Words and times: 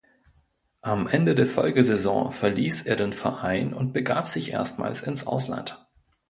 Am 0.81 1.05
Ende 1.05 1.35
der 1.35 1.45
Folgesaison 1.45 2.31
verließ 2.31 2.87
"er" 2.87 2.95
den 2.95 3.13
Verein 3.13 3.71
und 3.71 3.93
begab 3.93 4.27
sich 4.27 4.51
erstmals 4.51 5.03
ins 5.03 5.27
Ausland. 5.27 5.85